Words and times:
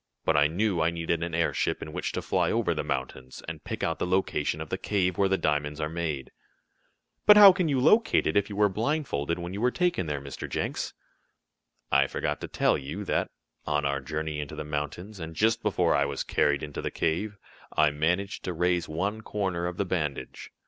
But 0.25 0.35
I 0.35 0.47
knew 0.47 0.81
I 0.81 0.89
needed 0.89 1.21
an 1.21 1.35
airship 1.35 1.79
in 1.79 1.93
which 1.93 2.11
to 2.13 2.23
fly 2.23 2.51
over 2.51 2.73
the 2.73 2.83
mountains, 2.83 3.43
and 3.47 3.63
pick 3.63 3.83
out 3.83 3.99
the 3.99 4.07
location 4.07 4.59
of 4.59 4.69
the 4.69 4.77
cave 4.79 5.15
where 5.15 5.29
the 5.29 5.37
diamonds 5.37 5.79
are 5.79 5.89
made." 5.91 6.31
"But 7.27 7.37
how 7.37 7.53
can 7.53 7.67
you 7.67 7.79
locate 7.79 8.25
it, 8.25 8.35
if 8.35 8.49
you 8.49 8.55
were 8.55 8.67
blindfolded 8.67 9.37
when 9.37 9.53
you 9.53 9.61
were 9.61 9.69
taken 9.69 10.07
there, 10.07 10.19
Mr. 10.19 10.49
Jenks?" 10.49 10.95
"I 11.91 12.07
forgot 12.07 12.41
to 12.41 12.47
tell 12.47 12.79
you 12.79 13.03
that, 13.05 13.29
on 13.67 13.85
our 13.85 13.99
journey 14.01 14.39
into 14.39 14.55
the 14.55 14.63
mountains, 14.65 15.19
and 15.19 15.35
just 15.35 15.61
before 15.61 15.93
I 15.93 16.05
was 16.05 16.23
carried 16.23 16.63
into 16.63 16.81
the 16.81 16.89
cave, 16.89 17.37
I 17.73 17.91
managed 17.91 18.43
to 18.45 18.53
raise 18.53 18.89
one 18.89 19.21
corner 19.21 19.67
of 19.67 19.77
the 19.77 19.85
bandage. 19.85 20.49